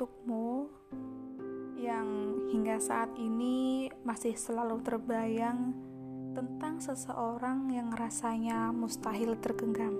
[0.00, 0.72] untukmu
[1.76, 2.08] yang
[2.48, 5.76] hingga saat ini masih selalu terbayang
[6.32, 9.92] tentang seseorang yang rasanya mustahil tergenggam.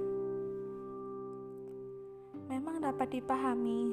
[2.49, 3.93] Memang dapat dipahami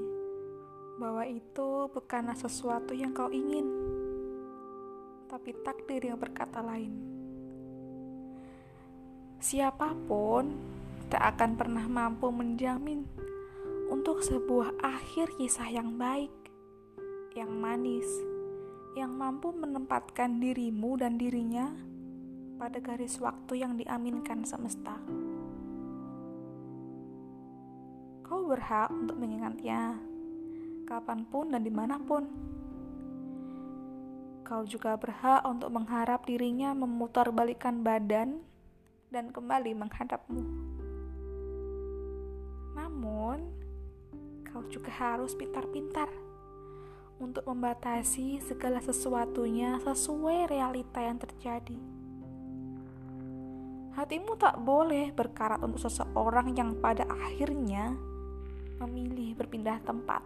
[0.95, 3.67] bahwa itu bukanlah sesuatu yang kau ingin,
[5.27, 6.95] tapi takdir yang berkata lain.
[9.43, 10.55] Siapa pun
[11.11, 13.03] tak akan pernah mampu menjamin
[13.87, 16.31] untuk sebuah akhir kisah yang baik
[17.37, 18.09] yang manis,
[18.97, 21.69] yang mampu menempatkan dirimu dan dirinya
[22.57, 24.97] pada garis waktu yang diaminkan semesta.
[28.25, 30.01] Kau berhak untuk mengingatnya
[30.89, 32.25] kapan pun dan di mana pun.
[34.41, 38.41] Kau juga berhak untuk mengharap dirinya memutarbalikkan badan
[39.13, 40.76] dan kembali menghadapmu.
[44.67, 46.11] Juga harus pintar-pintar
[47.17, 51.79] untuk membatasi segala sesuatunya sesuai realita yang terjadi.
[53.97, 57.97] Hatimu tak boleh berkarat untuk seseorang yang pada akhirnya
[58.77, 60.21] memilih berpindah tempat.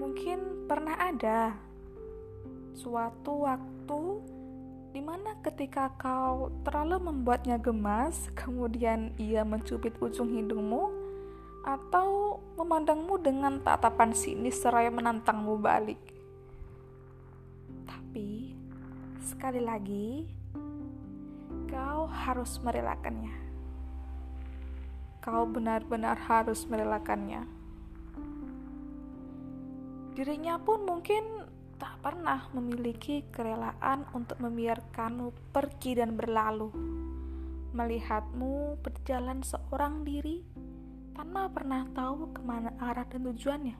[0.00, 1.52] Mungkin pernah ada
[2.72, 4.00] suatu waktu
[4.94, 10.86] di mana ketika kau terlalu membuatnya gemas, kemudian ia mencubit ujung hidungmu,
[11.66, 15.98] atau memandangmu dengan tatapan sinis seraya menantangmu balik.
[17.90, 18.54] Tapi,
[19.18, 20.30] sekali lagi,
[21.66, 23.34] kau harus merelakannya.
[25.18, 27.42] Kau benar-benar harus merelakannya.
[30.14, 31.43] Dirinya pun mungkin
[31.84, 36.72] tak pernah memiliki kerelaan untuk membiarkanmu pergi dan berlalu,
[37.76, 40.40] melihatmu berjalan seorang diri
[41.12, 43.76] tanpa pernah tahu ke mana arah dan tujuannya.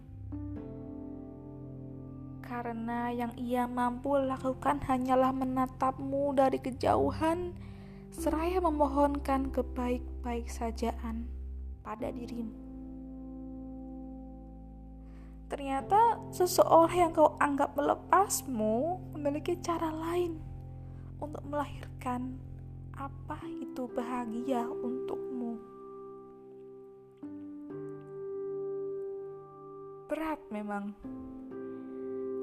[2.44, 7.56] Karena yang ia mampu lakukan hanyalah menatapmu dari kejauhan,
[8.12, 11.24] seraya memohonkan kebaik-baik sajaan
[11.80, 12.63] pada dirimu.
[15.54, 20.42] Ternyata seseorang yang kau anggap melepasmu memiliki cara lain
[21.22, 22.42] untuk melahirkan
[22.98, 25.54] apa itu bahagia untukmu.
[30.10, 30.90] Berat memang.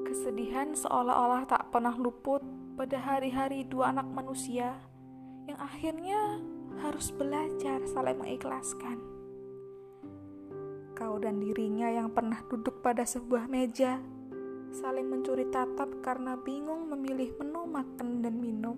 [0.08, 2.40] Kesedihan seolah-olah tak pernah luput
[2.80, 4.80] pada hari-hari dua anak manusia
[5.52, 6.40] yang akhirnya
[6.80, 9.11] harus belajar saling mengikhlaskan.
[11.02, 13.98] Kau dan dirinya yang pernah duduk pada sebuah meja,
[14.70, 18.78] saling mencuri tatap karena bingung memilih menu makan dan minum.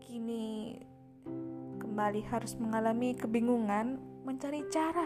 [0.00, 0.80] Kini
[1.84, 5.04] kembali harus mengalami kebingungan mencari cara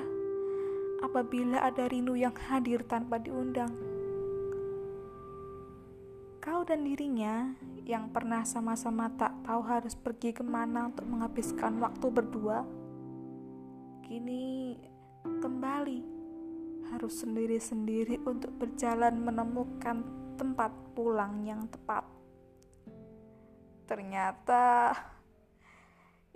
[1.02, 3.74] apabila ada rindu yang hadir tanpa diundang.
[6.38, 7.50] Kau dan dirinya
[7.82, 12.62] yang pernah sama-sama tak tahu harus pergi ke mana untuk menghabiskan waktu berdua,
[14.06, 14.78] kini
[15.24, 16.00] kembali
[16.92, 20.04] harus sendiri-sendiri untuk berjalan menemukan
[20.36, 22.04] tempat pulang yang tepat.
[23.88, 24.92] Ternyata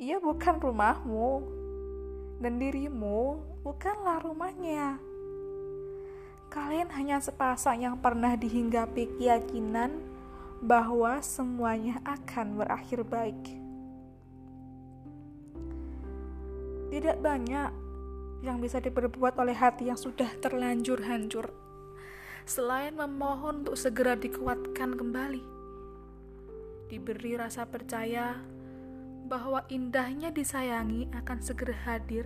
[0.01, 1.29] ia bukan rumahmu
[2.41, 4.97] dan dirimu bukanlah rumahnya.
[6.49, 10.01] Kalian hanya sepasang yang pernah dihinggapi keyakinan
[10.65, 13.43] bahwa semuanya akan berakhir baik.
[16.89, 17.88] Tidak banyak
[18.43, 21.51] yang bisa diperbuat oleh hati yang sudah terlanjur hancur,
[22.47, 25.43] selain memohon untuk segera dikuatkan kembali.
[26.89, 28.39] Diberi rasa percaya
[29.29, 32.25] bahwa indahnya disayangi akan segera hadir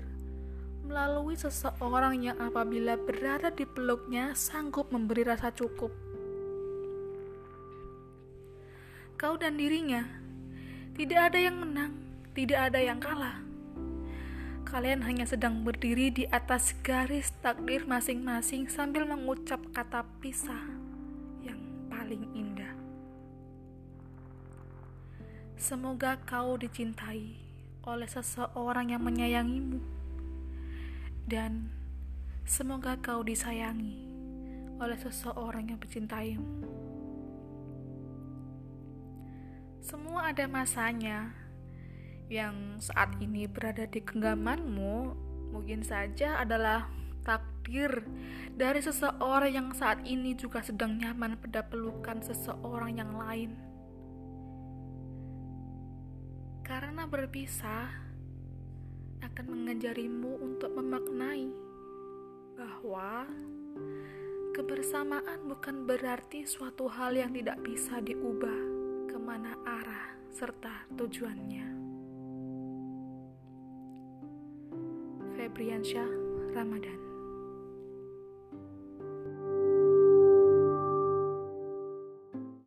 [0.87, 5.91] melalui seseorang yang apabila berada di peluknya sanggup memberi rasa cukup.
[9.19, 10.03] Kau dan dirinya,
[10.98, 11.95] tidak ada yang menang,
[12.34, 13.52] tidak ada yang kalah.
[14.72, 20.65] Kalian hanya sedang berdiri di atas garis takdir masing-masing sambil mengucap kata pisah
[21.45, 21.60] yang
[21.92, 22.72] paling indah.
[25.60, 27.36] Semoga kau dicintai
[27.84, 29.77] oleh seseorang yang menyayangimu
[31.28, 31.69] dan
[32.48, 34.09] semoga kau disayangi
[34.80, 36.65] oleh seseorang yang mencintaimu.
[39.84, 41.41] Semua ada masanya
[42.33, 45.13] yang saat ini berada di genggamanmu
[45.53, 46.89] mungkin saja adalah
[47.29, 48.09] takdir
[48.57, 53.53] dari seseorang yang saat ini juga sedang nyaman pada pelukan seseorang yang lain.
[56.65, 57.93] Karena berpisah,
[59.23, 61.47] akan mengajarimu untuk memaknai
[62.59, 63.29] bahwa
[64.57, 68.59] kebersamaan bukan berarti suatu hal yang tidak bisa diubah
[69.07, 71.82] ke mana arah serta tujuannya.
[75.53, 76.09] Febriansyah
[76.57, 77.11] Ramadan